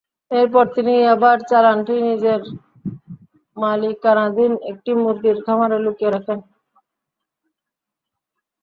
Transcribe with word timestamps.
এরপর 0.31 0.65
তিনি 0.75 0.93
ইয়াবার 0.97 1.37
চালানটি 1.49 1.95
নিজের 2.07 2.41
মালিকানাধীন 3.57 4.53
একটি 4.71 4.91
মুরগির 5.01 5.37
খামারে 5.45 5.77
লুকিয়ে 5.85 6.13
রাখেন। 6.15 6.39